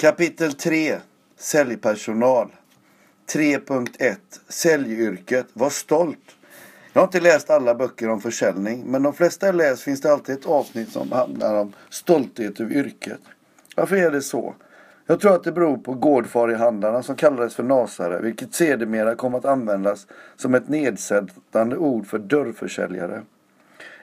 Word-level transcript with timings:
Kapitel 0.00 0.52
3 0.52 0.96
Säljpersonal 1.36 2.48
3.1 3.34 4.16
Säljyrket 4.48 5.46
Var 5.52 5.70
stolt. 5.70 6.36
Jag 6.92 7.00
har 7.00 7.06
inte 7.06 7.20
läst 7.20 7.50
alla 7.50 7.74
böcker 7.74 8.08
om 8.08 8.20
försäljning 8.20 8.84
men 8.86 9.02
de 9.02 9.14
flesta 9.14 9.46
jag 9.46 9.54
läst 9.54 9.82
finns 9.82 10.00
det 10.00 10.12
alltid 10.12 10.34
ett 10.34 10.46
avsnitt 10.46 10.92
som 10.92 11.12
handlar 11.12 11.54
om 11.54 11.72
stolthet 11.90 12.60
över 12.60 12.74
yrket. 12.74 13.20
Varför 13.76 13.96
är 13.96 14.10
det 14.10 14.22
så? 14.22 14.54
Jag 15.06 15.20
tror 15.20 15.34
att 15.34 15.44
det 15.44 15.52
beror 15.52 15.78
på 15.78 15.94
gårdfarihandlarna 15.94 17.02
som 17.02 17.16
kallades 17.16 17.54
för 17.54 17.62
nasare 17.62 18.20
vilket 18.22 18.54
sedermera 18.54 19.14
kom 19.14 19.34
att 19.34 19.44
användas 19.44 20.06
som 20.36 20.54
ett 20.54 20.68
nedsättande 20.68 21.76
ord 21.76 22.06
för 22.06 22.18
dörrförsäljare. 22.18 23.22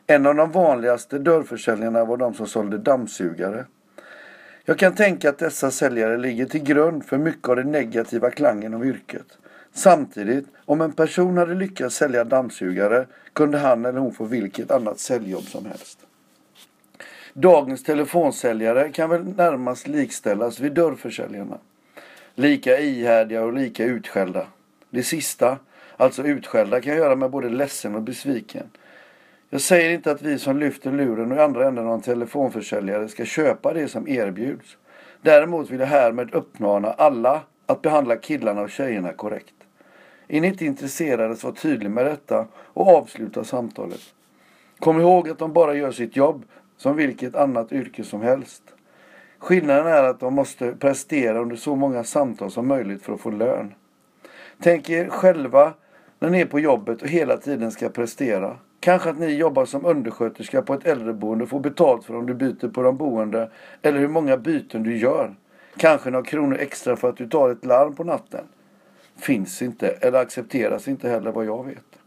En 0.08 0.26
av 0.26 0.36
de 0.36 0.52
vanligaste 0.52 1.20
dörrförsäljarna 1.20 2.06
var 2.06 2.18
de 2.18 2.34
som 2.34 2.48
sålde 2.48 2.78
dammsugare. 2.78 3.66
Jag 4.68 4.80
kan 4.80 4.96
tänka 4.96 5.30
att 5.30 5.38
dessa 5.38 5.72
säljare 5.72 6.18
ligger 6.18 6.46
till 6.46 6.64
grund 6.64 7.06
för 7.06 7.18
mycket 7.18 7.50
av 7.50 7.56
den 7.56 7.72
negativa 7.72 8.32
klangen 8.32 8.74
av 8.74 8.86
yrket. 8.86 9.38
Samtidigt, 9.74 10.48
om 10.66 10.82
en 10.82 10.92
person 10.92 11.38
hade 11.38 11.56
lyckats 11.56 11.96
sälja 11.96 12.24
dammsugare 12.24 13.08
kunde 13.34 13.58
han 13.58 13.86
eller 13.86 14.00
hon 14.00 14.14
få 14.14 14.26
vilket 14.26 14.72
annat 14.72 15.00
säljjobb 15.00 15.44
som 15.44 15.66
helst. 15.66 16.00
Dagens 17.34 17.84
telefonsäljare 17.84 18.90
kan 18.90 19.10
väl 19.10 19.24
närmast 19.24 19.88
likställas 19.88 20.60
vid 20.60 20.72
dörrförsäljarna. 20.74 21.58
Lika 22.36 22.80
ihärdiga 22.80 23.44
och 23.44 23.54
lika 23.54 23.84
utskällda. 23.84 24.48
Det 24.90 25.04
sista, 25.04 25.58
alltså 25.98 26.24
utskällda, 26.24 26.82
kan 26.82 26.96
göra 26.96 27.16
mig 27.16 27.30
både 27.30 27.50
ledsen 27.50 27.96
och 27.96 28.02
besviken. 28.02 28.70
Jag 29.50 29.62
säger 29.62 29.90
inte 29.90 30.12
att 30.12 30.22
vi 30.22 30.40
som 30.40 30.58
lyfter 30.58 30.92
luren 30.92 31.32
och 31.32 31.38
i 31.38 31.42
andra 31.42 31.68
änden 31.68 31.88
av 31.88 31.94
en 31.94 32.02
telefonförsäljare 32.02 33.08
ska 33.08 33.26
köpa 33.26 33.74
det 33.74 33.88
som 33.88 34.08
erbjuds. 34.08 34.78
Däremot 35.22 35.70
vill 35.70 35.80
jag 35.80 35.88
härmed 35.88 36.34
uppmana 36.34 36.92
alla 36.92 37.42
att 37.66 37.82
behandla 37.82 38.16
killarna 38.16 38.62
och 38.62 38.70
tjejerna 38.70 39.14
korrekt. 39.14 39.54
Är 40.28 40.42
ni 40.42 40.48
inte 40.48 40.66
intresserade 40.66 41.36
så 41.36 41.48
var 41.48 41.56
tydlig 41.56 41.92
med 41.92 42.06
detta 42.06 42.48
och 42.56 42.88
avsluta 42.88 43.44
samtalet. 43.44 44.02
Kom 44.80 45.00
ihåg 45.00 45.30
att 45.30 45.38
de 45.38 45.54
bara 45.54 45.74
gör 45.74 45.92
sitt 45.92 46.16
jobb 46.16 46.46
som 46.78 46.96
vilket 46.96 47.36
annat 47.36 47.72
yrke 47.72 48.04
som 48.04 48.22
helst. 48.22 48.64
Skillnaden 49.40 49.88
är 49.88 50.04
att 50.04 50.20
de 50.20 50.34
måste 50.34 50.72
prestera 50.72 51.40
under 51.40 51.56
så 51.56 51.76
många 51.76 52.04
samtal 52.04 52.52
som 52.52 52.68
möjligt 52.68 53.04
för 53.04 53.14
att 53.14 53.22
få 53.22 53.32
lön. 53.32 53.74
Tänk 54.62 54.90
er 54.90 55.10
själva 55.10 55.74
när 56.20 56.30
ni 56.30 56.42
är 56.42 56.46
på 56.46 56.60
jobbet 56.60 57.02
och 57.02 57.08
hela 57.08 57.38
tiden 57.38 57.72
ska 57.72 57.90
prestera. 57.90 58.58
Kanske 58.80 59.10
att 59.10 59.20
ni 59.20 59.36
jobbar 59.36 59.66
som 59.66 59.86
undersköterska 59.86 60.62
på 60.62 60.74
ett 60.74 60.86
äldreboende 60.88 61.44
och 61.44 61.50
får 61.50 61.60
betalt 61.60 62.06
för 62.06 62.16
om 62.16 62.26
du 62.26 62.34
byter 62.34 62.68
på 62.68 62.82
de 62.82 62.98
boende 62.98 63.52
eller 63.82 64.00
hur 64.00 64.08
många 64.08 64.38
byten 64.38 64.84
du 64.84 64.98
gör. 64.98 65.36
Kanske 65.78 66.10
några 66.10 66.26
kronor 66.26 66.58
extra 66.60 66.96
för 66.96 67.10
att 67.10 67.18
du 67.18 67.28
tar 67.28 67.50
ett 67.50 67.66
larm 67.66 67.96
på 67.96 68.04
natten. 68.04 68.46
Finns 69.18 69.62
inte 69.62 69.88
eller 69.88 70.20
accepteras 70.20 70.88
inte 70.88 71.10
heller 71.10 71.32
vad 71.32 71.46
jag 71.46 71.66
vet. 71.66 72.00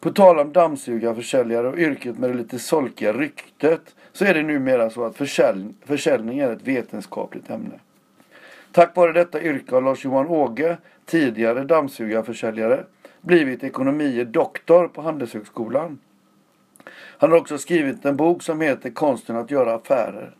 På 0.00 0.10
tal 0.10 0.38
om 0.38 0.52
dammsugarförsäljare 0.52 1.68
och 1.68 1.78
yrket 1.78 2.18
med 2.18 2.30
det 2.30 2.36
lite 2.36 2.58
solkiga 2.58 3.12
ryktet 3.12 3.96
så 4.12 4.24
är 4.24 4.34
det 4.34 4.42
numera 4.42 4.90
så 4.90 5.04
att 5.04 5.16
försäljning, 5.16 5.74
försäljning 5.84 6.38
är 6.38 6.52
ett 6.52 6.62
vetenskapligt 6.62 7.50
ämne. 7.50 7.80
Tack 8.72 8.96
vare 8.96 9.12
detta 9.12 9.42
yrke 9.42 9.74
har 9.74 9.82
Lars-Johan 9.82 10.26
Åge, 10.26 10.76
tidigare 11.06 11.64
dammsugarförsäljare, 11.64 12.84
blivit 13.20 13.64
ekonomie 13.64 14.24
doktor 14.24 14.88
på 14.88 15.02
Handelshögskolan. 15.02 15.98
Han 16.92 17.30
har 17.30 17.38
också 17.38 17.58
skrivit 17.58 18.04
en 18.04 18.16
bok 18.16 18.42
som 18.42 18.60
heter 18.60 18.90
Konsten 18.90 19.36
att 19.36 19.50
göra 19.50 19.74
affärer. 19.74 20.36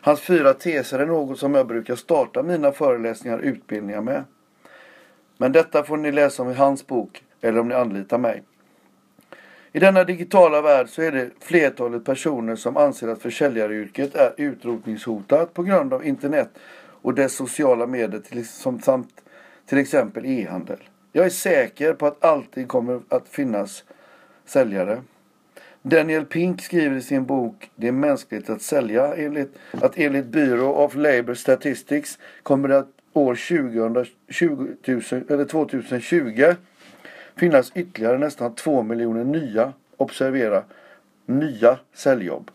Hans 0.00 0.20
fyra 0.20 0.54
teser 0.54 0.98
är 0.98 1.06
något 1.06 1.38
som 1.38 1.54
jag 1.54 1.66
brukar 1.66 1.96
starta 1.96 2.42
mina 2.42 2.72
föreläsningar 2.72 3.38
och 3.38 3.44
utbildningar 3.44 4.00
med. 4.00 4.24
Men 5.36 5.52
detta 5.52 5.82
får 5.82 5.96
ni 5.96 6.12
läsa 6.12 6.42
om 6.42 6.50
i 6.50 6.54
hans 6.54 6.86
bok 6.86 7.24
eller 7.40 7.60
om 7.60 7.68
ni 7.68 7.74
anlitar 7.74 8.18
mig. 8.18 8.42
I 9.72 9.78
denna 9.78 10.04
digitala 10.04 10.62
värld 10.62 10.88
så 10.88 11.02
är 11.02 11.12
det 11.12 11.30
flertalet 11.40 12.04
personer 12.04 12.56
som 12.56 12.76
anser 12.76 13.08
att 13.08 13.22
försäljaryrket 13.22 14.14
är 14.14 14.34
utrotningshotat 14.36 15.54
på 15.54 15.62
grund 15.62 15.94
av 15.94 16.06
internet 16.06 16.50
och 17.02 17.14
dess 17.14 17.34
sociala 17.34 17.86
medier 17.86 18.20
till, 18.20 18.48
som, 18.48 18.80
samt 18.80 19.22
till 19.66 19.78
exempel 19.78 20.26
e-handel. 20.26 20.78
Jag 21.12 21.26
är 21.26 21.30
säker 21.30 21.94
på 21.94 22.06
att 22.06 22.24
alltid 22.24 22.68
kommer 22.68 23.00
att 23.08 23.28
finnas 23.28 23.84
säljare. 24.44 25.02
Daniel 25.82 26.24
Pink 26.24 26.62
skriver 26.62 26.96
i 26.96 27.02
sin 27.02 27.24
bok 27.24 27.70
Det 27.76 27.88
är 27.88 27.92
mänskligt 27.92 28.50
att 28.50 28.62
sälja 28.62 29.14
enligt, 29.14 29.58
att 29.70 29.98
enligt 29.98 30.26
Bureau 30.26 30.72
of 30.72 30.94
Labour 30.94 31.34
Statistics 31.34 32.18
kommer 32.42 32.68
det 32.68 32.78
att 32.78 32.88
år 33.12 33.34
20, 33.34 33.84
eller 35.28 35.44
2020 35.44 36.54
finnas 37.36 37.72
ytterligare 37.74 38.18
nästan 38.18 38.54
två 38.54 38.82
miljoner 38.82 39.24
nya, 39.24 39.72
observera, 39.96 40.62
nya 41.26 41.78
säljjobb. 41.92 42.50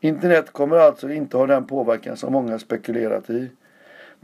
Internet 0.00 0.52
kommer 0.52 0.76
alltså 0.76 1.10
inte 1.10 1.36
ha 1.36 1.46
den 1.46 1.66
påverkan 1.66 2.16
som 2.16 2.32
många 2.32 2.58
spekulerat 2.58 3.30
i. 3.30 3.50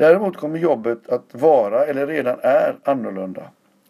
Däremot 0.00 0.36
kommer 0.36 0.58
jobbet 0.58 1.08
att 1.08 1.24
vara, 1.32 1.86
eller 1.86 2.06
redan 2.06 2.38
är, 2.42 2.76
annorlunda. 2.84 3.42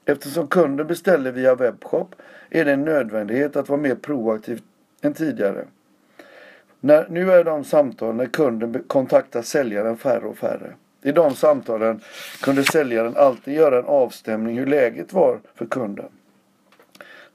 Eftersom 0.04 0.46
kunden 0.46 0.86
beställer 0.86 1.32
via 1.32 1.54
webbshop 1.54 2.14
är 2.50 2.64
det 2.64 2.72
en 2.72 2.84
nödvändighet 2.84 3.56
att 3.56 3.68
vara 3.68 3.80
mer 3.80 3.94
proaktiv 3.94 4.60
än 5.02 5.14
tidigare. 5.14 5.64
När, 6.80 7.06
nu 7.08 7.32
är 7.32 7.44
de 7.44 7.64
samtal 7.64 8.14
när 8.14 8.26
kunden 8.26 8.84
kontaktar 8.86 9.42
säljaren 9.42 9.96
färre 9.96 10.26
och 10.26 10.38
färre. 10.38 10.72
I 11.02 11.12
de 11.12 11.34
samtalen 11.34 12.00
kunde 12.42 12.64
säljaren 12.64 13.16
alltid 13.16 13.54
göra 13.54 13.78
en 13.78 13.84
avstämning 13.84 14.58
hur 14.58 14.66
läget 14.66 15.12
var 15.12 15.38
för 15.54 15.66
kunden. 15.66 16.08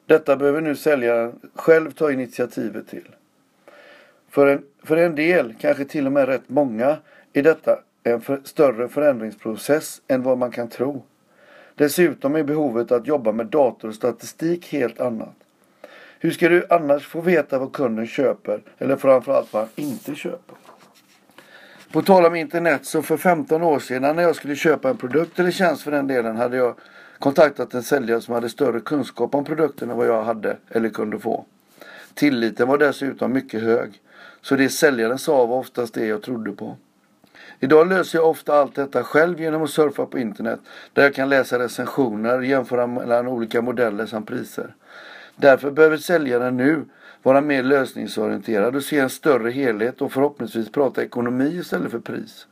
Detta 0.06 0.36
behöver 0.36 0.62
nu 0.62 0.76
säljaren 0.76 1.40
själv 1.56 1.92
ta 1.92 2.12
initiativet 2.12 2.88
till. 2.88 3.08
För 4.30 4.48
en, 4.48 4.64
för 4.84 4.98
en 4.98 5.16
del, 5.16 5.54
kanske 5.60 5.86
till 5.86 6.06
och 6.06 6.12
med 6.12 6.28
rätt 6.28 6.50
många, 6.50 6.98
är 7.34 7.44
detta 7.44 7.80
en 8.06 8.22
för, 8.22 8.42
större 8.44 8.88
förändringsprocess 8.88 10.02
än 10.08 10.24
vad 10.24 10.38
man 10.38 10.52
kan 10.52 10.68
tro. 10.68 11.04
Dessutom 11.76 12.36
är 12.36 12.44
behovet 12.44 12.92
att 12.92 13.08
jobba 13.08 13.32
med 13.32 13.46
dator 13.46 13.88
och 13.88 13.96
statistik 13.96 14.74
helt 14.74 15.02
annat. 15.02 15.36
Hur 16.20 16.32
ska 16.32 16.50
du 16.50 16.66
annars 16.70 17.08
få 17.08 17.22
veta 17.22 17.60
vad 17.60 17.74
kunden 17.74 18.08
köper 18.08 18.62
eller 18.78 18.96
framförallt 18.96 19.54
vad 19.54 19.62
han 19.62 19.72
inte 19.76 20.16
köper? 20.16 20.56
På 21.92 22.02
tal 22.02 22.26
om 22.26 22.36
internet 22.36 22.86
så 22.86 23.02
för 23.02 23.18
15 23.18 23.64
år 23.64 23.80
sedan 23.80 24.16
när 24.16 24.24
jag 24.24 24.36
skulle 24.36 24.56
köpa 24.56 24.90
en 24.90 24.98
produkt 24.98 25.40
eller 25.40 25.52
tjänst 25.52 25.82
för 25.82 25.92
den 25.92 26.08
delen 26.08 26.38
hade 26.38 26.58
jag 26.58 26.76
kontaktat 27.20 27.74
en 27.74 27.84
säljare 27.84 28.22
som 28.22 28.34
hade 28.34 28.50
större 28.50 28.80
kunskap 28.80 29.36
om 29.36 29.46
produkten 29.46 29.90
än 29.90 29.98
vad 29.98 30.08
jag 30.08 30.24
hade 30.24 30.58
eller 30.70 30.90
kunde 30.90 31.20
få. 31.20 31.46
Tilliten 32.14 32.68
var 32.68 32.78
dessutom 32.78 33.34
mycket 33.34 33.62
hög. 33.62 34.02
Så 34.42 34.56
det 34.56 34.70
säljaren 34.70 35.18
sa 35.18 35.46
var 35.46 35.58
oftast 35.58 35.94
det 35.94 36.06
jag 36.06 36.22
trodde 36.22 36.52
på. 36.52 36.78
Idag 37.60 37.90
löser 37.90 38.20
jag 38.20 38.30
ofta 38.30 38.54
allt 38.54 38.76
detta 38.76 39.04
själv 39.04 39.42
genom 39.42 39.64
att 39.64 39.70
surfa 39.70 40.06
på 40.06 40.20
internet 40.20 40.60
där 40.94 41.04
jag 41.04 41.14
kan 41.14 41.30
läsa 41.30 41.60
recensioner, 41.60 42.42
jämföra 42.42 42.88
mellan 42.88 43.28
olika 43.28 43.62
modeller 43.62 44.06
samt 44.06 44.28
priser. 44.28 44.76
Därför 45.36 45.72
behöver 45.72 45.98
säljaren 45.98 46.58
nu 46.58 46.86
vara 47.24 47.42
mer 47.42 47.64
lösningsorienterad 47.64 48.76
och 48.76 48.84
se 48.84 49.00
en 49.00 49.10
större 49.10 49.52
helhet 49.52 50.02
och 50.02 50.12
förhoppningsvis 50.12 50.72
prata 50.72 51.04
ekonomi 51.04 51.58
istället 51.60 51.92
för 51.92 52.00
pris. 52.00 52.48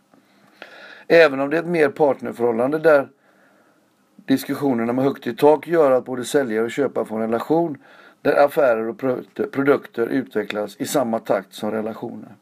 Även 1.08 1.40
om 1.40 1.50
det 1.50 1.58
är 1.58 1.62
ett 1.62 1.68
mer 1.68 1.90
partnerförhållande 1.90 2.80
där 2.80 3.08
diskussionerna 4.16 4.94
med 4.94 5.06
högt 5.06 5.28
i 5.28 5.36
tak 5.36 5.68
gör 5.68 5.92
att 5.92 6.06
både 6.06 6.26
säljare 6.26 6.66
och 6.66 6.72
köpare 6.72 7.06
får 7.06 7.16
en 7.16 7.22
relation 7.22 7.78
där 8.22 8.46
affärer 8.46 8.88
och 8.88 8.98
produkter 9.52 10.08
utvecklas 10.08 10.76
i 10.80 10.86
samma 10.86 11.20
takt 11.20 11.54
som 11.54 11.72
relationer. 11.72 12.36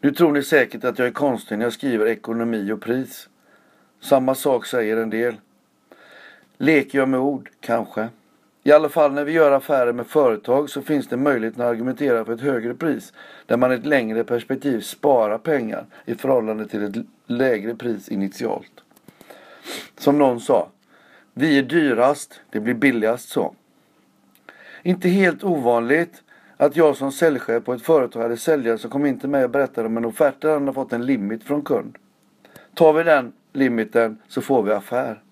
Nu 0.00 0.10
tror 0.10 0.32
ni 0.32 0.42
säkert 0.42 0.84
att 0.84 0.98
jag 0.98 1.08
är 1.08 1.12
konstig 1.12 1.58
när 1.58 1.66
jag 1.66 1.72
skriver 1.72 2.06
ekonomi 2.06 2.72
och 2.72 2.82
pris. 2.82 3.28
Samma 4.00 4.34
sak 4.34 4.66
säger 4.66 4.96
en 4.96 5.10
del. 5.10 5.34
Leker 6.58 6.98
jag 6.98 7.08
med 7.08 7.20
ord? 7.20 7.50
Kanske. 7.60 8.08
I 8.64 8.72
alla 8.72 8.88
fall 8.88 9.12
när 9.12 9.24
vi 9.24 9.32
gör 9.32 9.52
affärer 9.52 9.92
med 9.92 10.06
företag 10.06 10.70
så 10.70 10.82
finns 10.82 11.08
det 11.08 11.16
möjlighet 11.16 11.54
att 11.54 11.66
argumentera 11.66 12.24
för 12.24 12.32
ett 12.32 12.40
högre 12.40 12.74
pris 12.74 13.12
där 13.46 13.56
man 13.56 13.72
i 13.72 13.74
ett 13.74 13.86
längre 13.86 14.24
perspektiv 14.24 14.80
sparar 14.80 15.38
pengar 15.38 15.86
i 16.04 16.14
förhållande 16.14 16.66
till 16.68 16.82
ett 16.82 17.06
lägre 17.26 17.74
pris 17.74 18.08
initialt. 18.08 18.72
Som 19.98 20.18
någon 20.18 20.40
sa, 20.40 20.68
vi 21.34 21.58
är 21.58 21.62
dyrast, 21.62 22.40
det 22.50 22.60
blir 22.60 22.74
billigast 22.74 23.28
så. 23.28 23.54
Inte 24.82 25.08
helt 25.08 25.44
ovanligt 25.44 26.21
att 26.62 26.76
jag 26.76 26.96
som 26.96 27.12
säljchef 27.12 27.64
på 27.64 27.72
ett 27.72 27.82
företag 27.82 28.22
hade 28.22 28.36
säljare 28.36 28.78
som 28.78 28.90
kom 28.90 29.06
in 29.06 29.18
till 29.18 29.28
mig 29.28 29.44
och 29.44 29.50
berättade 29.50 29.86
om 29.86 29.96
en 29.96 30.04
offert 30.04 30.34
där 30.40 30.52
han 30.52 30.62
hade 30.62 30.72
fått 30.72 30.92
en 30.92 31.06
limit 31.06 31.44
från 31.44 31.62
kund. 31.62 31.98
Tar 32.74 32.92
vi 32.92 33.02
den 33.02 33.32
limiten 33.52 34.18
så 34.28 34.40
får 34.40 34.62
vi 34.62 34.72
affär. 34.72 35.22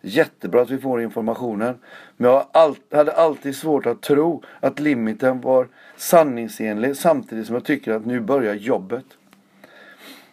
Jättebra 0.00 0.62
att 0.62 0.70
vi 0.70 0.78
får 0.78 1.02
informationen. 1.02 1.74
Men 2.16 2.30
jag 2.30 2.46
hade 2.90 3.12
alltid 3.12 3.56
svårt 3.56 3.86
att 3.86 4.00
tro 4.00 4.42
att 4.60 4.80
limiten 4.80 5.40
var 5.40 5.68
sanningsenlig 5.96 6.96
samtidigt 6.96 7.46
som 7.46 7.54
jag 7.54 7.64
tycker 7.64 7.92
att 7.92 8.06
nu 8.06 8.20
börjar 8.20 8.54
jobbet. 8.54 9.04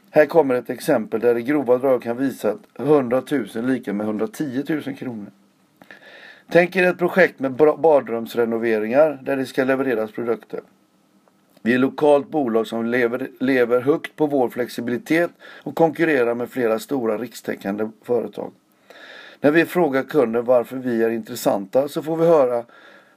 Här 0.09 0.25
kommer 0.25 0.55
ett 0.55 0.69
exempel 0.69 1.19
där 1.19 1.33
det 1.33 1.41
grova 1.41 1.77
drag 1.77 2.01
kan 2.01 2.17
visa 2.17 2.51
att 2.51 2.79
100 2.79 3.23
000 3.31 3.47
lika 3.55 3.93
med 3.93 4.05
110 4.05 4.63
000 4.69 4.81
kronor. 4.81 5.31
Tänk 6.49 6.75
er 6.75 6.83
ett 6.83 6.97
projekt 6.97 7.39
med 7.39 7.51
badrumsrenoveringar 7.53 9.19
där 9.23 9.37
det 9.37 9.45
ska 9.45 9.63
levereras 9.63 10.11
produkter. 10.11 10.61
Vi 11.61 11.71
är 11.71 11.75
ett 11.75 11.81
lokalt 11.81 12.29
bolag 12.29 12.67
som 12.67 12.85
lever, 12.85 13.29
lever 13.39 13.81
högt 13.81 14.15
på 14.15 14.27
vår 14.27 14.49
flexibilitet 14.49 15.31
och 15.63 15.75
konkurrerar 15.75 16.35
med 16.35 16.49
flera 16.49 16.79
stora 16.79 17.17
rikstäckande 17.17 17.89
företag. 18.03 18.51
När 19.41 19.51
vi 19.51 19.65
frågar 19.65 20.03
kunden 20.03 20.45
varför 20.45 20.77
vi 20.77 21.03
är 21.03 21.09
intressanta 21.09 21.87
så 21.87 22.01
får 22.01 22.17
vi, 22.17 22.25
höra, 22.25 22.63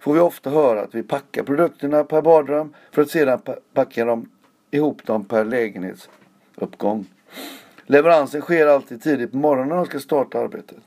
får 0.01 0.15
vi 0.15 0.21
ofta 0.21 0.51
höra 0.51 0.81
att 0.81 0.95
vi 0.95 1.03
packar 1.03 1.43
produkterna 1.43 2.05
per 2.05 2.23
badrum 2.23 2.75
för 2.93 3.03
att 3.03 3.11
sedan 3.11 3.41
packa 3.75 4.05
dem, 4.05 4.31
ihop 4.71 5.07
dem 5.07 5.25
per 5.25 5.45
lägenhetsuppgång. 5.45 7.07
Leveransen 7.87 8.41
sker 8.41 8.67
alltid 8.67 9.03
tidigt 9.03 9.31
på 9.31 9.37
morgonen 9.37 9.79
och 9.79 9.87
ska 9.87 10.01
starta 10.01 10.39
arbetet. 10.39 10.79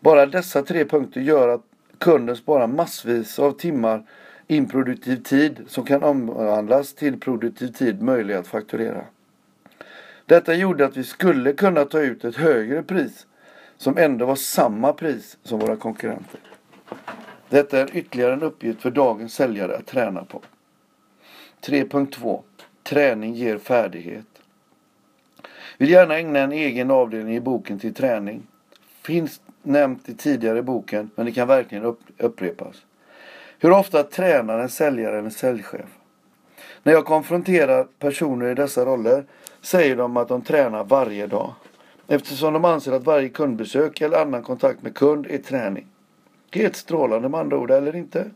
Bara 0.00 0.26
dessa 0.26 0.62
tre 0.62 0.84
punkter 0.84 1.20
gör 1.20 1.48
att 1.48 1.62
kunden 1.98 2.36
sparar 2.36 2.66
massvis 2.66 3.38
av 3.38 3.52
timmar 3.52 4.02
improduktiv 4.46 5.16
tid 5.22 5.64
som 5.68 5.84
kan 5.84 6.02
omvandlas 6.02 6.94
till 6.94 7.20
produktiv 7.20 7.68
tid 7.68 8.02
möjlig 8.02 8.34
att 8.34 8.46
fakturera. 8.46 9.04
Detta 10.26 10.54
gjorde 10.54 10.84
att 10.84 10.96
vi 10.96 11.04
skulle 11.04 11.52
kunna 11.52 11.84
ta 11.84 12.00
ut 12.00 12.24
ett 12.24 12.36
högre 12.36 12.82
pris 12.82 13.26
som 13.76 13.98
ändå 13.98 14.26
var 14.26 14.36
samma 14.36 14.92
pris 14.92 15.38
som 15.42 15.58
våra 15.58 15.76
konkurrenter. 15.76 16.40
Detta 17.48 17.80
är 17.80 17.96
ytterligare 17.96 18.32
en 18.32 18.42
uppgift 18.42 18.82
för 18.82 18.90
dagens 18.90 19.34
säljare 19.34 19.76
att 19.76 19.86
träna 19.86 20.24
på. 20.24 20.40
3.2 21.60 22.42
Träning 22.82 23.34
ger 23.34 23.58
färdighet. 23.58 24.26
Vill 25.78 25.90
gärna 25.90 26.18
ägna 26.18 26.38
en 26.38 26.52
egen 26.52 26.90
avdelning 26.90 27.36
i 27.36 27.40
boken 27.40 27.78
till 27.78 27.94
träning. 27.94 28.42
Finns 29.02 29.40
nämnt 29.66 30.08
i 30.08 30.14
tidigare 30.14 30.62
boken 30.62 31.10
men 31.14 31.26
det 31.26 31.32
kan 31.32 31.48
verkligen 31.48 31.96
upprepas. 32.18 32.82
Hur 33.58 33.70
ofta 33.70 34.02
tränar 34.02 34.58
en 34.58 34.68
säljare 34.68 35.18
en 35.18 35.30
säljchef? 35.30 35.86
När 36.82 36.92
jag 36.92 37.04
konfronterar 37.04 37.86
personer 37.98 38.50
i 38.50 38.54
dessa 38.54 38.84
roller 38.84 39.24
säger 39.60 39.96
de 39.96 40.16
att 40.16 40.28
de 40.28 40.42
tränar 40.42 40.84
varje 40.84 41.26
dag. 41.26 41.54
Eftersom 42.08 42.52
de 42.52 42.64
anser 42.64 42.92
att 42.92 43.04
varje 43.04 43.28
kundbesök 43.28 44.00
eller 44.00 44.22
annan 44.22 44.42
kontakt 44.42 44.82
med 44.82 44.94
kund 44.94 45.26
är 45.26 45.38
träning. 45.38 45.86
Helt 46.50 46.76
strålande 46.76 47.28
med 47.28 47.40
andra 47.40 47.58
ord, 47.58 47.70
eller 47.70 47.96
inte? 47.96 48.30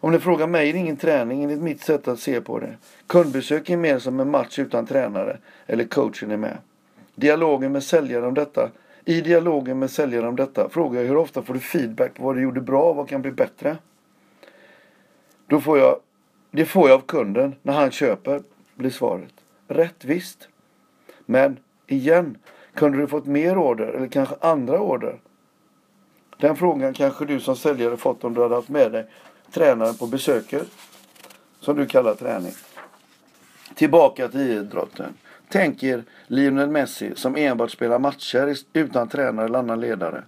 Om 0.00 0.12
ni 0.12 0.18
frågar 0.18 0.46
mig 0.46 0.68
är 0.68 0.72
det 0.72 0.78
ingen 0.78 0.96
träning 0.96 1.42
enligt 1.42 1.60
mitt 1.60 1.82
sätt 1.82 2.08
att 2.08 2.20
se 2.20 2.40
på 2.40 2.58
det. 2.58 2.76
Kundbesök 3.06 3.70
är 3.70 3.76
mer 3.76 3.98
som 3.98 4.20
en 4.20 4.30
match 4.30 4.58
utan 4.58 4.86
tränare 4.86 5.38
eller 5.66 5.84
coachen 5.84 6.30
är 6.30 6.36
med. 6.36 6.58
Dialogen 7.14 7.72
med 7.72 7.82
säljaren 7.82 8.24
om 8.24 8.34
detta 8.34 8.70
i 9.08 9.20
dialogen 9.20 9.78
med 9.78 9.90
säljaren 9.90 10.28
om 10.28 10.36
detta 10.36 10.68
frågar 10.68 11.00
jag 11.00 11.08
hur 11.08 11.16
ofta 11.16 11.42
får 11.42 11.54
du 11.54 11.60
feedback 11.60 12.14
på 12.14 12.22
vad 12.22 12.36
du 12.36 12.42
gjorde 12.42 12.60
bra 12.60 12.90
och 12.90 12.96
vad 12.96 13.08
kan 13.08 13.22
bli 13.22 13.30
bättre? 13.30 13.76
Då 15.46 15.60
får 15.60 15.78
jag, 15.78 16.00
det 16.50 16.64
får 16.64 16.88
jag 16.88 16.96
av 16.96 17.06
kunden 17.06 17.54
när 17.62 17.72
han 17.72 17.90
köper, 17.90 18.42
blir 18.74 18.90
svaret. 18.90 19.32
Rätt 19.68 20.04
visst. 20.04 20.48
Men 21.26 21.56
igen, 21.86 22.38
kunde 22.74 22.98
du 22.98 23.06
fått 23.06 23.26
mer 23.26 23.58
order 23.58 23.86
eller 23.86 24.06
kanske 24.06 24.34
andra 24.40 24.80
order? 24.80 25.20
Den 26.38 26.56
frågan 26.56 26.94
kanske 26.94 27.24
du 27.24 27.40
som 27.40 27.56
säljare 27.56 27.96
fått 27.96 28.24
om 28.24 28.34
du 28.34 28.42
hade 28.42 28.54
haft 28.54 28.68
med 28.68 28.92
dig 28.92 29.06
tränaren 29.50 29.94
på 29.94 30.06
besöket. 30.06 30.68
Som 31.60 31.76
du 31.76 31.86
kallar 31.86 32.14
träning. 32.14 32.52
Tillbaka 33.74 34.28
till 34.28 34.40
idrotten. 34.40 35.14
Tänk 35.48 35.82
er 35.82 36.04
Lionel 36.26 36.70
Messi 36.70 37.12
som 37.14 37.36
enbart 37.36 37.70
spelar 37.70 37.98
matcher 37.98 38.56
utan 38.72 39.08
tränare 39.08 39.46
eller 39.46 39.58
annan 39.58 39.80
ledare. 39.80 40.24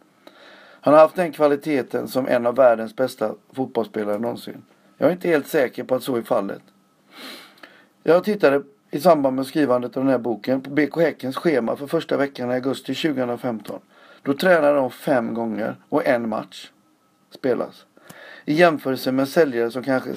Han 0.81 0.95
har 0.95 1.01
haft 1.01 1.17
den 1.17 1.33
kvaliteten 1.33 2.09
som 2.09 2.29
en 2.29 2.47
av 2.47 2.57
världens 2.57 2.97
bästa 2.97 3.35
fotbollsspelare 3.53 4.19
någonsin. 4.19 4.63
Jag 4.99 5.09
är 5.09 5.13
inte 5.13 5.29
helt 5.29 5.49
säker 5.49 5.85
på 5.85 5.95
att 5.95 6.03
så 6.03 6.17
är 6.17 6.23
fallet. 6.23 6.63
Jag 8.03 8.25
tittade 8.25 8.63
i 8.91 9.01
samband 9.01 9.37
med 9.37 9.47
skrivandet 9.47 9.97
av 9.97 10.03
den 10.03 10.11
här 10.11 10.19
boken 10.19 10.61
på 10.61 10.71
BK 10.71 10.97
Häckens 10.97 11.37
schema 11.37 11.77
för 11.77 11.87
första 11.87 12.17
veckan 12.17 12.51
i 12.51 12.55
augusti 12.55 12.95
2015. 12.95 13.81
Då 14.23 14.35
tränade 14.35 14.75
de 14.75 14.91
fem 14.91 15.35
gånger 15.35 15.77
och 15.89 16.07
en 16.07 16.29
match 16.29 16.71
spelas. 17.31 17.87
I 18.45 18.53
jämförelse 18.53 19.13
med 19.13 19.29
säljare 19.29 19.71
som 19.71 19.83
kanske 19.83 20.11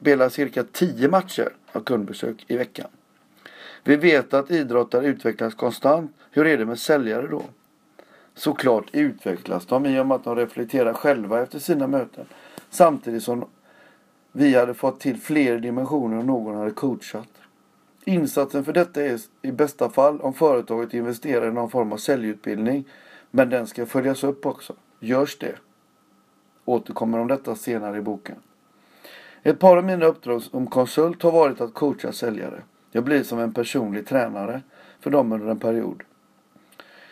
spelar 0.00 0.28
cirka 0.28 0.64
tio 0.72 1.08
matcher 1.08 1.48
av 1.72 1.80
kundbesök 1.80 2.44
i 2.48 2.56
veckan. 2.56 2.88
Vi 3.88 3.96
vet 3.96 4.34
att 4.34 4.50
idrottare 4.50 5.06
utvecklas 5.06 5.54
konstant. 5.54 6.12
Hur 6.30 6.46
är 6.46 6.58
det 6.58 6.66
med 6.66 6.78
säljare 6.78 7.26
då? 7.26 7.42
Såklart 8.34 8.84
utvecklas 8.92 9.66
de 9.66 9.86
i 9.86 10.00
och 10.00 10.06
med 10.06 10.14
att 10.14 10.24
de 10.24 10.36
reflekterar 10.36 10.92
själva 10.92 11.42
efter 11.42 11.58
sina 11.58 11.86
möten. 11.86 12.26
Samtidigt 12.70 13.22
som 13.22 13.44
vi 14.32 14.54
hade 14.54 14.74
fått 14.74 15.00
till 15.00 15.16
fler 15.16 15.58
dimensioner 15.58 16.18
om 16.18 16.26
någon 16.26 16.56
hade 16.56 16.70
coachat. 16.70 17.28
Insatsen 18.04 18.64
för 18.64 18.72
detta 18.72 19.02
är 19.02 19.20
i 19.42 19.52
bästa 19.52 19.90
fall 19.90 20.20
om 20.20 20.34
företaget 20.34 20.94
investerar 20.94 21.48
i 21.48 21.52
någon 21.52 21.70
form 21.70 21.92
av 21.92 21.96
säljutbildning. 21.96 22.84
Men 23.30 23.50
den 23.50 23.66
ska 23.66 23.86
följas 23.86 24.24
upp 24.24 24.46
också. 24.46 24.74
Görs 25.00 25.38
det? 25.38 25.54
Återkommer 26.64 27.18
om 27.18 27.28
detta 27.28 27.54
senare 27.54 27.98
i 27.98 28.00
boken. 28.00 28.36
Ett 29.42 29.58
par 29.58 29.76
av 29.76 29.84
mina 29.84 30.06
uppdrag 30.06 30.42
som 30.42 30.66
konsult 30.66 31.22
har 31.22 31.32
varit 31.32 31.60
att 31.60 31.74
coacha 31.74 32.12
säljare. 32.12 32.62
Jag 32.90 33.04
blir 33.04 33.22
som 33.22 33.38
en 33.38 33.52
personlig 33.52 34.06
tränare 34.06 34.62
för 35.00 35.10
dem 35.10 35.32
under 35.32 35.48
en 35.48 35.58
period. 35.58 36.02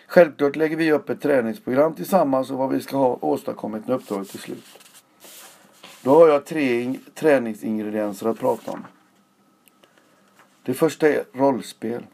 Självklart 0.06 0.56
lägger 0.56 0.76
vi 0.76 0.92
upp 0.92 1.10
ett 1.10 1.20
träningsprogram 1.20 1.94
tillsammans 1.94 2.50
och 2.50 2.58
vad 2.58 2.70
vi 2.70 2.80
ska 2.80 2.96
ha 2.96 3.18
åstadkommit 3.20 3.86
med 3.86 3.96
uppdraget 3.96 4.28
till 4.28 4.40
slut. 4.40 4.64
Då 6.02 6.10
har 6.10 6.28
jag 6.28 6.44
tre 6.44 6.94
träningsingredienser 7.14 8.28
att 8.28 8.38
prata 8.38 8.70
om. 8.70 8.84
Det 10.62 10.74
första 10.74 11.08
är 11.08 11.24
rollspel. 11.32 12.06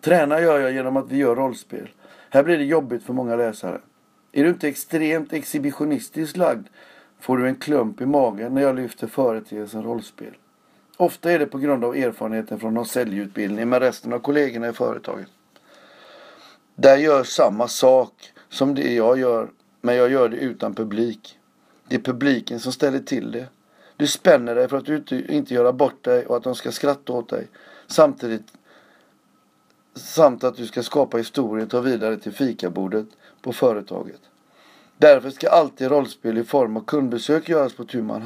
Träna 0.00 0.40
gör 0.40 0.60
jag 0.60 0.72
genom 0.72 0.96
att 0.96 1.10
vi 1.10 1.16
gör 1.16 1.36
rollspel. 1.36 1.88
Här 2.30 2.42
blir 2.42 2.58
det 2.58 2.64
jobbigt 2.64 3.02
för 3.02 3.12
många 3.12 3.36
läsare. 3.36 3.80
Är 4.32 4.44
du 4.44 4.50
inte 4.50 4.68
extremt 4.68 5.32
exhibitionistiskt 5.32 6.36
lagd 6.36 6.66
får 7.20 7.38
du 7.38 7.48
en 7.48 7.56
klump 7.56 8.00
i 8.00 8.06
magen 8.06 8.54
när 8.54 8.62
jag 8.62 8.76
lyfter 8.76 9.06
företeelsen 9.06 9.82
rollspel. 9.82 10.34
Ofta 11.02 11.32
är 11.32 11.38
det 11.38 11.46
på 11.46 11.58
grund 11.58 11.84
av 11.84 11.96
erfarenheten 11.96 12.60
från 12.60 12.74
någon 12.74 12.86
säljutbildning 12.86 13.68
med 13.68 13.82
resten 13.82 14.12
av 14.12 14.18
kollegorna 14.18 14.68
i 14.68 14.72
företaget. 14.72 15.28
Där 16.74 16.96
gör 16.96 17.24
samma 17.24 17.68
sak 17.68 18.32
som 18.48 18.74
det 18.74 18.94
jag 18.94 19.18
gör, 19.18 19.50
men 19.80 19.96
jag 19.96 20.10
gör 20.10 20.28
det 20.28 20.36
utan 20.36 20.74
publik. 20.74 21.38
Det 21.88 21.96
är 21.96 22.00
publiken 22.00 22.60
som 22.60 22.72
ställer 22.72 22.98
till 22.98 23.32
det. 23.32 23.46
Du 23.96 24.06
spänner 24.06 24.54
dig 24.54 24.68
för 24.68 24.76
att 24.76 24.84
du 24.84 25.26
inte 25.28 25.54
göra 25.54 25.72
bort 25.72 26.04
dig 26.04 26.26
och 26.26 26.36
att 26.36 26.44
de 26.44 26.54
ska 26.54 26.72
skratta 26.72 27.12
åt 27.12 27.28
dig. 27.28 27.48
Samtidigt 27.86 28.52
samt 29.94 30.44
att 30.44 30.56
du 30.56 30.66
ska 30.66 30.82
skapa 30.82 31.16
historien 31.16 31.64
och 31.64 31.70
ta 31.70 31.80
vidare 31.80 32.16
till 32.16 32.32
fikabordet 32.32 33.06
på 33.40 33.52
företaget. 33.52 34.20
Därför 34.98 35.30
ska 35.30 35.48
alltid 35.48 35.90
rollspel 35.90 36.38
i 36.38 36.44
form 36.44 36.76
av 36.76 36.84
kundbesök 36.84 37.48
göras 37.48 37.72
på 37.72 37.84
tu 37.84 38.02
man 38.02 38.22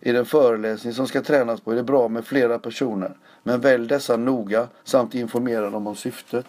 i 0.00 0.12
den 0.12 0.26
föreläsning 0.26 0.92
som 0.92 1.06
ska 1.06 1.22
tränas 1.22 1.60
på 1.60 1.72
är 1.72 1.76
det 1.76 1.82
bra 1.82 2.08
med 2.08 2.24
flera 2.24 2.58
personer. 2.58 3.16
Men 3.42 3.60
välj 3.60 3.88
dessa 3.88 4.16
noga 4.16 4.68
samt 4.84 5.14
informera 5.14 5.70
dem 5.70 5.86
om 5.86 5.96
syftet. 5.96 6.46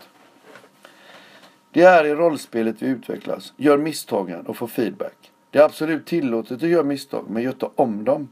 Det 1.72 1.82
är 1.82 2.06
i 2.06 2.16
rollspelet 2.16 2.76
vi 2.80 2.88
utvecklas. 2.88 3.54
Gör 3.58 3.78
misstagen 3.78 4.46
och 4.46 4.58
får 4.58 4.68
feedback. 4.68 5.32
Det 5.52 5.60
är 5.60 5.64
absolut 5.64 6.06
tillåtet 6.06 6.64
att 6.64 6.70
göra 6.70 6.84
misstag, 6.84 7.26
men 7.30 7.44
gör 7.44 7.52
inte 7.52 7.70
om 7.76 8.04
dem. 8.04 8.28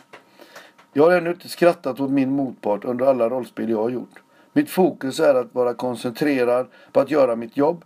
Jag 0.93 1.03
har 1.03 1.11
ännu 1.11 1.29
inte 1.29 1.49
skrattat 1.49 1.99
åt 1.99 2.11
min 2.11 2.31
motpart 2.31 2.85
under 2.85 3.05
alla 3.05 3.29
rollspel 3.29 3.69
jag 3.69 3.81
har 3.81 3.89
gjort. 3.89 4.23
Mitt 4.53 4.69
fokus 4.69 5.19
är 5.19 5.35
att 5.35 5.55
vara 5.55 5.73
koncentrerad 5.73 6.67
på 6.91 6.99
att 6.99 7.11
göra 7.11 7.35
mitt 7.35 7.57
jobb. 7.57 7.85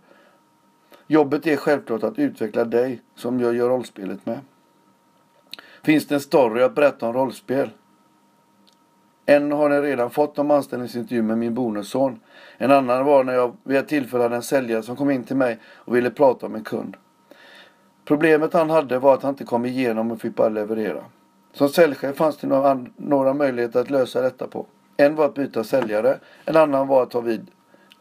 Jobbet 1.06 1.46
är 1.46 1.56
självklart 1.56 2.02
att 2.02 2.18
utveckla 2.18 2.64
dig 2.64 3.00
som 3.14 3.40
jag 3.40 3.56
gör 3.56 3.68
rollspelet 3.68 4.26
med. 4.26 4.38
Finns 5.84 6.06
det 6.06 6.14
en 6.14 6.20
story 6.20 6.62
att 6.62 6.74
berätta 6.74 7.06
om 7.06 7.12
rollspel? 7.12 7.70
En 9.26 9.52
har 9.52 9.68
ni 9.68 9.80
redan 9.80 10.10
fått 10.10 10.38
om 10.38 10.50
anställningsintervju 10.50 11.22
med 11.22 11.38
min 11.38 11.54
bonusson. 11.54 12.20
En 12.58 12.70
annan 12.70 13.04
var 13.04 13.24
när 13.24 13.32
jag 13.32 13.56
vid 13.64 13.76
ett 13.76 13.88
tillfälle 13.88 14.22
hade 14.22 14.36
en 14.36 14.42
säljare 14.42 14.82
som 14.82 14.96
kom 14.96 15.10
in 15.10 15.24
till 15.24 15.36
mig 15.36 15.58
och 15.64 15.96
ville 15.96 16.10
prata 16.10 16.46
om 16.46 16.54
en 16.54 16.64
kund. 16.64 16.96
Problemet 18.04 18.52
han 18.52 18.70
hade 18.70 18.98
var 18.98 19.14
att 19.14 19.22
han 19.22 19.28
inte 19.28 19.44
kom 19.44 19.64
igenom 19.64 20.10
och 20.10 20.20
fick 20.20 20.34
bara 20.34 20.48
leverera. 20.48 21.04
Som 21.52 21.68
säljchef 21.68 22.16
fanns 22.16 22.36
det 22.36 22.46
några, 22.46 22.86
några 22.96 23.34
möjligheter 23.34 23.80
att 23.80 23.90
lösa 23.90 24.20
detta 24.20 24.46
på. 24.46 24.66
En 24.96 25.14
var 25.14 25.24
att 25.24 25.34
byta 25.34 25.64
säljare, 25.64 26.18
en 26.44 26.56
annan 26.56 26.88
var 26.88 27.02
att 27.02 27.10
ta 27.10 27.20
vid 27.20 27.46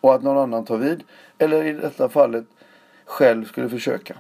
och 0.02 0.16
att 0.16 0.24
någon 0.24 0.38
annan 0.38 0.66
tar 0.66 0.78
vid. 0.78 1.04
Eller 1.38 1.64
i 1.64 1.74
detta 1.74 2.10
fallet 2.10 2.46
själv 3.06 3.46
skulle 3.46 3.70
försöka. 3.70 4.16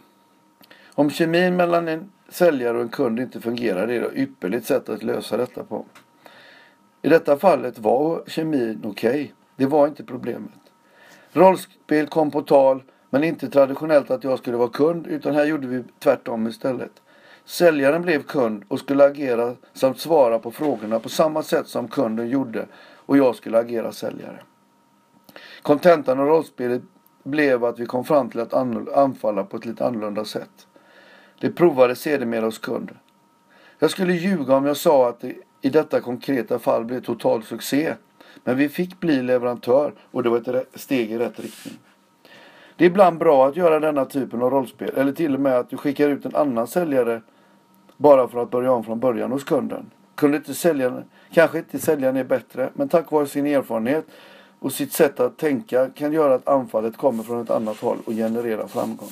Om 0.93 1.09
kemin 1.09 1.55
mellan 1.55 1.87
en 1.87 2.11
säljare 2.31 2.77
och 2.77 2.83
en 2.83 2.89
kund 2.89 3.19
inte 3.19 3.41
fungerar 3.41 3.87
det 3.87 3.95
är 3.95 4.01
ett 4.01 4.15
ypperligt 4.15 4.65
sätt 4.65 4.89
att 4.89 5.03
lösa 5.03 5.37
detta 5.37 5.63
på. 5.63 5.85
I 7.01 7.09
detta 7.09 7.37
fallet 7.37 7.79
var 7.79 8.23
kemin 8.27 8.81
okej. 8.85 9.09
Okay. 9.09 9.31
Det 9.55 9.65
var 9.65 9.87
inte 9.87 10.03
problemet. 10.03 10.51
Rollspel 11.31 12.07
kom 12.07 12.31
på 12.31 12.41
tal, 12.41 12.83
men 13.09 13.23
inte 13.23 13.49
traditionellt 13.49 14.11
att 14.11 14.23
jag 14.23 14.39
skulle 14.39 14.57
vara 14.57 14.69
kund, 14.69 15.07
utan 15.07 15.35
här 15.35 15.45
gjorde 15.45 15.67
vi 15.67 15.83
tvärtom 15.99 16.47
istället. 16.47 16.91
Säljaren 17.45 18.01
blev 18.01 18.23
kund 18.23 18.63
och 18.67 18.79
skulle 18.79 19.05
agera 19.05 19.55
samt 19.73 19.99
svara 19.99 20.39
på 20.39 20.51
frågorna 20.51 20.99
på 20.99 21.09
samma 21.09 21.43
sätt 21.43 21.67
som 21.67 21.87
kunden 21.87 22.29
gjorde 22.29 22.65
och 23.05 23.17
jag 23.17 23.35
skulle 23.35 23.59
agera 23.59 23.91
säljare. 23.91 24.39
Kontentan 25.61 26.19
av 26.19 26.25
rollspelet 26.25 26.81
blev 27.23 27.65
att 27.65 27.79
vi 27.79 27.85
kom 27.85 28.05
fram 28.05 28.29
till 28.29 28.39
att 28.39 28.53
anfalla 28.93 29.43
på 29.43 29.57
ett 29.57 29.65
lite 29.65 29.85
annorlunda 29.85 30.25
sätt. 30.25 30.67
Det 31.41 31.51
provades 31.51 31.99
sedermera 31.99 32.45
hos 32.45 32.57
kund. 32.57 32.91
Jag 33.79 33.91
skulle 33.91 34.13
ljuga 34.13 34.55
om 34.55 34.65
jag 34.65 34.77
sa 34.77 35.09
att 35.09 35.19
det 35.19 35.35
i 35.61 35.69
detta 35.69 36.01
konkreta 36.01 36.59
fall 36.59 36.85
blev 36.85 37.01
total 37.01 37.43
succé. 37.43 37.95
Men 38.43 38.57
vi 38.57 38.69
fick 38.69 38.99
bli 38.99 39.21
leverantör 39.21 39.93
och 40.11 40.23
det 40.23 40.29
var 40.29 40.37
ett 40.37 40.67
steg 40.75 41.11
i 41.11 41.17
rätt 41.17 41.39
riktning. 41.39 41.73
Det 42.75 42.85
är 42.85 42.89
ibland 42.89 43.17
bra 43.17 43.47
att 43.47 43.55
göra 43.55 43.79
denna 43.79 44.05
typen 44.05 44.41
av 44.41 44.49
rollspel 44.49 44.91
eller 44.95 45.11
till 45.11 45.33
och 45.33 45.39
med 45.39 45.57
att 45.57 45.69
du 45.69 45.77
skickar 45.77 46.09
ut 46.09 46.25
en 46.25 46.35
annan 46.35 46.67
säljare 46.67 47.21
bara 47.97 48.27
för 48.27 48.43
att 48.43 48.51
börja 48.51 48.71
om 48.71 48.83
från 48.83 48.99
början 48.99 49.31
hos 49.31 49.43
kunden. 49.43 49.91
Kunde 50.15 50.37
inte 50.37 50.53
säljaren, 50.53 51.03
kanske 51.33 51.57
inte 51.57 51.79
säljaren 51.79 52.17
är 52.17 52.23
bättre, 52.23 52.69
men 52.73 52.89
tack 52.89 53.11
vare 53.11 53.27
sin 53.27 53.45
erfarenhet 53.45 54.05
och 54.59 54.71
sitt 54.71 54.93
sätt 54.93 55.19
att 55.19 55.37
tänka 55.37 55.89
kan 55.89 56.13
göra 56.13 56.35
att 56.35 56.47
anfallet 56.47 56.97
kommer 56.97 57.23
från 57.23 57.41
ett 57.41 57.49
annat 57.49 57.77
håll 57.77 57.97
och 58.05 58.13
genererar 58.13 58.67
framgång. 58.67 59.09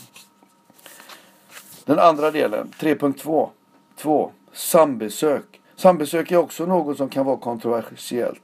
Den 1.90 2.00
andra 2.00 2.32
delen, 2.32 2.68
3.2. 2.80 3.50
2. 3.96 4.32
Sambesök. 4.52 5.62
Sambesök 5.76 6.32
är 6.32 6.38
också 6.38 6.66
något 6.66 6.98
som 6.98 7.10
kan 7.10 7.26
vara 7.26 7.38
kontroversiellt. 7.38 8.42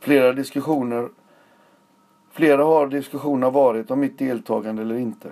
Flera 0.00 0.32
diskussioner 0.32 1.08
Flera 2.32 2.64
har 2.64 2.86
diskussioner 2.86 3.50
varit 3.50 3.90
om 3.90 4.00
mitt 4.00 4.18
deltagande 4.18 4.82
eller 4.82 4.94
inte. 4.94 5.28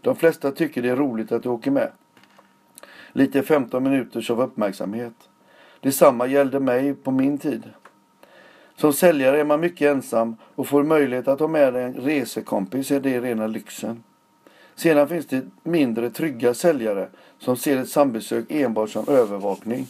De 0.00 0.16
flesta 0.16 0.50
tycker 0.50 0.82
det 0.82 0.88
är 0.88 0.96
roligt 0.96 1.32
att 1.32 1.42
du 1.42 1.48
åker 1.48 1.70
med. 1.70 1.90
Lite 3.12 3.42
15 3.42 3.82
minuters 3.82 4.30
av 4.30 4.42
uppmärksamhet. 4.42 5.14
Detsamma 5.80 6.26
gällde 6.26 6.60
mig 6.60 6.94
på 6.94 7.10
min 7.10 7.38
tid. 7.38 7.62
Som 8.76 8.92
säljare 8.92 9.40
är 9.40 9.44
man 9.44 9.60
mycket 9.60 9.94
ensam 9.94 10.36
och 10.54 10.66
får 10.66 10.82
möjlighet 10.82 11.28
att 11.28 11.40
ha 11.40 11.48
med 11.48 11.76
en 11.76 11.94
resekompis 11.94 12.90
är 12.90 13.00
det 13.00 13.20
rena 13.20 13.46
lyxen. 13.46 14.02
Sedan 14.80 15.08
finns 15.08 15.26
det 15.26 15.42
mindre 15.62 16.10
trygga 16.10 16.54
säljare 16.54 17.08
som 17.38 17.56
ser 17.56 17.76
ett 17.76 17.88
sambesök 17.88 18.44
enbart 18.48 18.90
som 18.90 19.08
övervakning. 19.08 19.86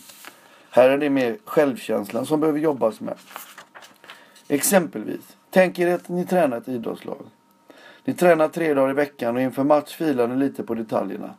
Här 0.70 0.90
är 0.90 0.98
det 0.98 1.10
mer 1.10 1.38
självkänslan 1.44 2.26
som 2.26 2.40
behöver 2.40 2.58
jobbas 2.58 3.00
med. 3.00 3.14
Exempelvis, 4.48 5.36
tänk 5.50 5.78
er 5.78 5.94
att 5.94 6.08
ni 6.08 6.26
tränar 6.26 6.56
ett 6.56 6.68
idrottslag. 6.68 7.26
Ni 8.04 8.14
tränar 8.14 8.48
tre 8.48 8.74
dagar 8.74 8.90
i 8.90 8.94
veckan 8.94 9.36
och 9.36 9.42
inför 9.42 9.64
match 9.64 9.96
filar 9.96 10.28
ni 10.28 10.36
lite 10.36 10.62
på 10.62 10.74
detaljerna. 10.74 11.34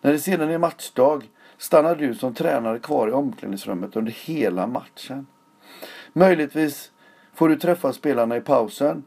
När 0.00 0.12
det 0.12 0.18
sedan 0.18 0.50
är 0.50 0.58
matchdag 0.58 1.28
stannar 1.58 1.94
du 1.94 2.14
som 2.14 2.34
tränare 2.34 2.78
kvar 2.78 3.08
i 3.08 3.12
omklädningsrummet 3.12 3.96
under 3.96 4.12
hela 4.12 4.66
matchen. 4.66 5.26
Möjligtvis 6.12 6.90
får 7.34 7.48
du 7.48 7.56
träffa 7.56 7.92
spelarna 7.92 8.36
i 8.36 8.40
pausen. 8.40 9.02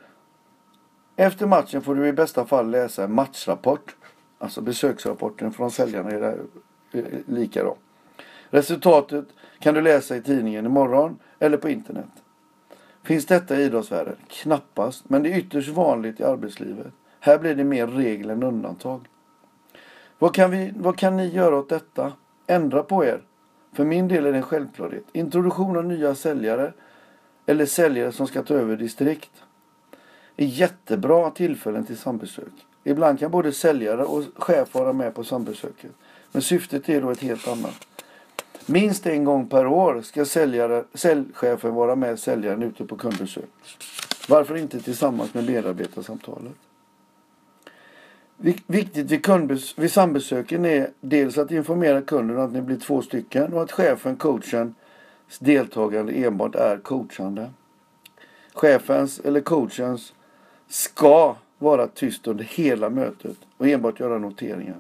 Efter 1.16 1.46
matchen 1.48 1.82
får 1.82 1.96
du 1.96 2.08
i 2.08 2.14
bästa 2.14 2.46
fall 2.46 2.70
läsa 2.70 3.04
en 3.04 3.14
matchrapport. 3.14 3.96
Alltså 4.38 4.62
besöksrapporten 4.62 5.52
från 5.52 5.72
säljarna 5.72 6.12
är 6.12 6.20
där, 6.20 6.40
lika 7.26 7.64
då. 7.64 7.78
Resultatet 8.50 9.26
kan 9.60 9.74
du 9.74 9.82
läsa 9.82 10.16
i 10.16 10.22
tidningen 10.22 10.66
imorgon 10.66 11.20
eller 11.40 11.58
på 11.58 11.70
internet. 11.70 12.10
Finns 13.04 13.26
detta 13.26 13.56
i 13.56 13.64
idrottsvärlden? 13.64 14.16
Knappast, 14.28 15.10
men 15.10 15.24
det 15.24 15.34
är 15.34 15.38
ytterst 15.38 15.70
vanligt 15.70 16.20
i 16.20 16.24
arbetslivet. 16.24 16.94
Här 17.20 17.40
blir 17.40 17.56
det 17.56 17.64
mer 17.64 17.88
regel 17.88 18.30
än 18.30 18.44
undantag. 18.44 19.08
Vad 20.20 20.36
kan, 20.36 20.52
vi, 20.52 20.74
vad 20.76 20.98
kan 20.98 21.18
ni 21.18 21.28
göra 21.28 21.58
åt 21.58 21.70
detta? 21.70 22.14
Ändra 22.48 22.84
på 22.84 23.06
er. 23.06 23.22
För 23.74 23.86
min 23.86 24.08
del 24.08 24.26
är 24.26 24.32
det 24.32 24.38
en 24.38 24.44
självklarhet. 24.44 25.04
Introduktion 25.14 25.78
av 25.78 25.86
nya 25.86 26.16
säljare 26.16 26.74
eller 27.46 27.66
säljare 27.66 28.12
som 28.12 28.28
ska 28.28 28.44
ta 28.44 28.54
över 28.54 28.78
distrikt 28.78 29.32
är 30.38 30.46
jättebra 30.46 31.30
tillfällen 31.30 31.86
till 31.86 31.98
sambesök. 31.98 32.54
Ibland 32.84 33.20
kan 33.20 33.32
både 33.32 33.52
säljare 33.52 34.04
och 34.04 34.24
chef 34.36 34.74
vara 34.74 34.94
med 34.94 35.16
på 35.16 35.24
sambesöket. 35.24 35.92
Men 36.32 36.42
syftet 36.42 36.90
är 36.90 37.02
då 37.02 37.10
ett 37.10 37.22
helt 37.22 37.48
annat. 37.48 37.88
Minst 38.66 39.06
en 39.06 39.24
gång 39.24 39.48
per 39.48 39.68
år 39.68 40.02
ska 40.02 40.26
säljare, 40.26 40.84
säljchefen 40.94 41.74
vara 41.74 41.96
med 41.96 42.20
säljaren 42.20 42.64
ute 42.64 42.86
på 42.86 42.98
kundbesök. 42.98 43.50
Varför 44.30 44.56
inte 44.56 44.80
tillsammans 44.80 45.34
med 45.34 45.46
medarbetarsamtalet? 45.46 46.54
Viktigt 48.68 49.12
vid, 49.12 49.24
kundbes 49.26 49.78
vid 49.80 49.92
sambesöken 49.92 50.66
är 50.66 50.90
dels 51.02 51.38
att 51.38 51.52
informera 51.52 52.02
kunden 52.02 52.40
att 52.40 52.52
ni 52.52 52.62
blir 52.62 52.78
två 52.78 53.02
stycken 53.02 53.54
och 53.54 53.62
att 53.62 53.72
chefen, 53.72 54.16
coachens 54.16 54.74
deltagande 55.40 56.14
enbart 56.14 56.56
är 56.56 56.78
coachande. 56.78 57.50
Chefens 58.54 59.20
eller 59.20 59.42
coachens 59.42 60.14
ska 60.74 61.36
vara 61.58 61.88
tyst 61.88 62.28
under 62.28 62.44
hela 62.44 62.90
mötet 62.90 63.38
och 63.58 63.68
enbart 63.68 64.00
göra 64.00 64.18
noteringar. 64.18 64.76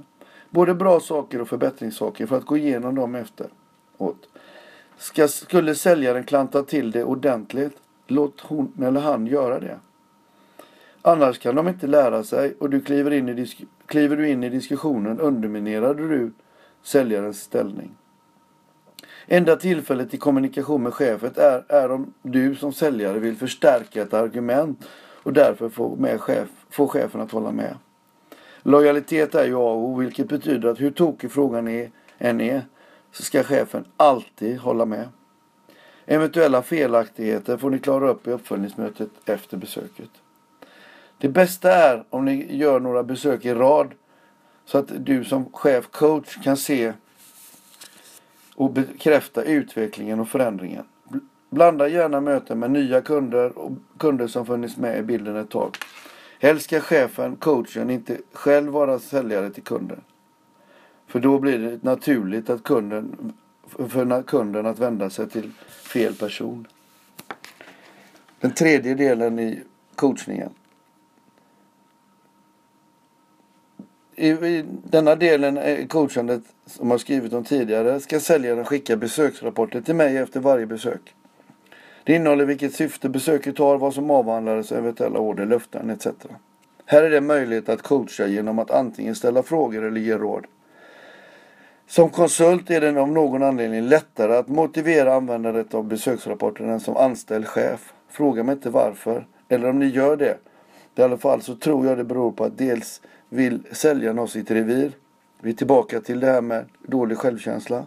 Både 0.49 0.73
bra 0.73 0.99
saker 0.99 1.41
och 1.41 1.47
förbättringssaker 1.47 2.25
för 2.25 2.37
att 2.37 2.45
gå 2.45 2.57
igenom 2.57 2.95
dem 2.95 3.15
efteråt. 3.15 4.29
Ska, 4.97 5.27
skulle 5.27 5.75
säljaren 5.75 6.23
klanta 6.23 6.63
till 6.63 6.91
det 6.91 7.03
ordentligt, 7.03 7.77
låt 8.07 8.41
hon 8.41 8.73
eller 8.83 9.01
han 9.01 9.27
göra 9.27 9.59
det. 9.59 9.79
Annars 11.01 11.39
kan 11.39 11.55
de 11.55 11.67
inte 11.67 11.87
lära 11.87 12.23
sig 12.23 12.55
och 12.59 12.69
du 12.69 12.81
kliver, 12.81 13.11
in 13.11 13.29
i 13.29 13.47
kliver 13.85 14.17
du 14.17 14.29
in 14.29 14.43
i 14.43 14.49
diskussionen 14.49 15.19
underminerar 15.19 15.93
du 15.93 16.31
säljarens 16.83 17.41
ställning. 17.41 17.91
Enda 19.27 19.55
tillfället 19.55 20.09
till 20.09 20.19
kommunikation 20.19 20.83
med 20.83 20.93
chefen 20.93 21.31
är, 21.35 21.63
är 21.67 21.91
om 21.91 22.13
du 22.21 22.55
som 22.55 22.73
säljare 22.73 23.19
vill 23.19 23.35
förstärka 23.35 24.01
ett 24.01 24.13
argument 24.13 24.87
och 25.23 25.33
därför 25.33 25.69
få, 25.69 25.95
med 25.95 26.21
chef, 26.21 26.49
få 26.69 26.87
chefen 26.87 27.21
att 27.21 27.31
hålla 27.31 27.51
med. 27.51 27.77
Lojalitet 28.63 29.35
är 29.35 29.45
ju 29.45 29.55
A 29.55 29.59
och 29.59 29.77
O, 29.77 29.95
vilket 29.95 30.27
betyder 30.27 30.69
att 30.69 30.81
hur 30.81 30.91
tokig 30.91 31.31
frågan 31.31 31.67
är, 31.67 31.91
än 32.17 32.41
är 32.41 32.61
så 33.11 33.23
ska 33.23 33.43
chefen 33.43 33.85
alltid 33.97 34.57
hålla 34.57 34.85
med. 34.85 35.09
Eventuella 36.05 36.61
felaktigheter 36.61 37.57
får 37.57 37.69
ni 37.69 37.79
klara 37.79 38.09
upp 38.09 38.27
i 38.27 38.31
uppföljningsmötet 38.31 39.09
efter 39.25 39.57
besöket. 39.57 40.09
Det 41.17 41.29
bästa 41.29 41.71
är 41.71 42.03
om 42.09 42.25
ni 42.25 42.57
gör 42.57 42.79
några 42.79 43.03
besök 43.03 43.45
i 43.45 43.53
rad 43.53 43.91
så 44.65 44.77
att 44.77 45.05
du 45.05 45.23
som 45.23 45.51
chef 45.51 45.87
coach 45.91 46.43
kan 46.43 46.57
se 46.57 46.93
och 48.55 48.71
bekräfta 48.71 49.43
utvecklingen 49.43 50.19
och 50.19 50.29
förändringen. 50.29 50.85
Blanda 51.53 51.87
gärna 51.87 52.21
möten 52.21 52.59
med 52.59 52.71
nya 52.71 53.01
kunder 53.01 53.57
och 53.57 53.71
kunder 53.97 54.27
som 54.27 54.45
funnits 54.45 54.77
med 54.77 54.99
i 54.99 55.01
bilden 55.01 55.35
ett 55.35 55.49
tag. 55.49 55.77
Helst 56.39 56.65
ska 56.65 56.79
chefen, 56.79 57.35
coachen, 57.35 57.89
inte 57.89 58.17
själv 58.33 58.71
vara 58.71 58.99
säljare 58.99 59.49
till 59.49 59.63
kunden. 59.63 60.01
För 61.07 61.19
då 61.19 61.39
blir 61.39 61.59
det 61.59 61.83
naturligt 61.83 62.49
att 62.49 62.63
kunden, 62.63 63.33
för 63.89 64.23
kunden 64.23 64.65
att 64.65 64.79
vända 64.79 65.09
sig 65.09 65.29
till 65.29 65.51
fel 65.67 66.15
person. 66.15 66.67
Den 68.39 68.53
tredje 68.53 68.95
delen 68.95 69.39
i 69.39 69.59
coachningen. 69.95 70.49
I, 74.15 74.63
denna 74.83 75.15
delen 75.15 75.57
i 75.57 75.87
coachandet 75.89 76.43
som 76.65 76.91
jag 76.91 76.99
skrivit 76.99 77.33
om 77.33 77.43
tidigare 77.43 77.99
ska 77.99 78.19
säljaren 78.19 78.65
skicka 78.65 78.95
besöksrapporter 78.95 79.81
till 79.81 79.95
mig 79.95 80.17
efter 80.17 80.39
varje 80.39 80.65
besök. 80.65 81.15
Det 82.03 82.15
innehåller 82.15 82.45
vilket 82.45 82.73
syfte 82.73 83.09
besöket 83.09 83.57
har, 83.57 83.77
vad 83.77 83.93
som 83.93 84.11
avhandlades, 84.11 84.71
eventuella 84.71 85.19
order, 85.19 85.45
löften 85.45 85.89
etc. 85.89 86.07
Här 86.85 87.03
är 87.03 87.09
det 87.09 87.21
möjligt 87.21 87.69
att 87.69 87.81
coacha 87.81 88.27
genom 88.27 88.59
att 88.59 88.71
antingen 88.71 89.15
ställa 89.15 89.43
frågor 89.43 89.83
eller 89.83 90.01
ge 90.01 90.17
råd. 90.17 90.45
Som 91.87 92.09
konsult 92.09 92.69
är 92.69 92.81
det 92.81 93.01
av 93.01 93.09
någon 93.09 93.43
anledning 93.43 93.81
lättare 93.81 94.35
att 94.35 94.47
motivera 94.47 95.13
användandet 95.13 95.73
av 95.73 95.83
besöksrapporten 95.83 96.69
än 96.69 96.79
som 96.79 96.97
anställd 96.97 97.47
chef. 97.47 97.93
Fråga 98.09 98.43
mig 98.43 98.53
inte 98.53 98.69
varför, 98.69 99.27
eller 99.49 99.69
om 99.69 99.79
ni 99.79 99.85
gör 99.85 100.17
det. 100.17 100.37
I 100.95 101.01
alla 101.01 101.17
fall 101.17 101.41
så 101.41 101.55
tror 101.55 101.85
jag 101.85 101.97
det 101.97 102.03
beror 102.03 102.31
på 102.31 102.43
att 102.43 102.57
dels 102.57 103.01
vill 103.29 103.63
säljaren 103.71 104.17
ha 104.17 104.27
sitt 104.27 104.51
revir. 104.51 104.91
Vi 105.41 105.49
är 105.49 105.55
tillbaka 105.55 106.01
till 106.01 106.19
det 106.19 106.27
här 106.27 106.41
med 106.41 106.65
dålig 106.87 107.17
självkänsla. 107.17 107.85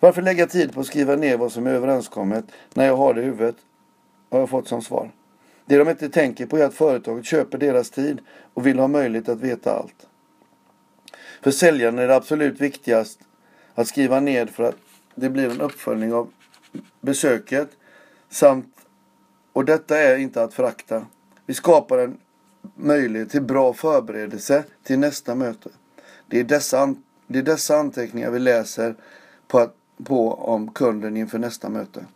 Varför 0.00 0.22
lägga 0.22 0.46
tid 0.46 0.74
på 0.74 0.80
att 0.80 0.86
skriva 0.86 1.16
ner 1.16 1.36
vad 1.36 1.52
som 1.52 1.66
är 1.66 1.70
överenskommet 1.70 2.44
när 2.74 2.86
jag 2.86 2.96
har 2.96 3.14
det 3.14 3.22
i 3.22 3.24
huvudet? 3.24 3.56
Har 4.30 4.38
jag 4.38 4.50
fått 4.50 4.68
som 4.68 4.82
svar. 4.82 5.10
Det 5.66 5.78
de 5.78 5.88
inte 5.88 6.08
tänker 6.08 6.46
på 6.46 6.56
är 6.58 6.64
att 6.64 6.74
företaget 6.74 7.24
köper 7.24 7.58
deras 7.58 7.90
tid 7.90 8.20
och 8.54 8.66
vill 8.66 8.78
ha 8.78 8.88
möjlighet 8.88 9.28
att 9.28 9.40
veta 9.40 9.72
allt. 9.72 10.06
För 11.42 11.50
säljaren 11.50 11.98
är 11.98 12.08
det 12.08 12.16
absolut 12.16 12.60
viktigast 12.60 13.20
att 13.74 13.88
skriva 13.88 14.20
ner 14.20 14.46
för 14.46 14.62
att 14.62 14.76
det 15.14 15.30
blir 15.30 15.50
en 15.50 15.60
uppföljning 15.60 16.12
av 16.12 16.28
besöket 17.00 17.68
samt 18.30 18.74
och 19.52 19.64
detta 19.64 19.98
är 19.98 20.16
inte 20.16 20.42
att 20.42 20.54
förakta. 20.54 21.06
Vi 21.46 21.54
skapar 21.54 21.98
en 21.98 22.18
möjlighet 22.74 23.30
till 23.30 23.42
bra 23.42 23.72
förberedelse 23.72 24.64
till 24.82 24.98
nästa 24.98 25.34
möte. 25.34 25.70
Det 26.26 26.40
är 26.40 26.44
dessa, 26.44 26.94
det 27.26 27.38
är 27.38 27.42
dessa 27.42 27.76
anteckningar 27.76 28.30
vi 28.30 28.38
läser 28.38 28.94
på, 29.48 29.58
att- 29.58 29.74
på 30.04 30.32
om 30.32 30.68
kunden 30.68 31.16
inför 31.16 31.38
nästa 31.38 31.68
möte. 31.68 32.04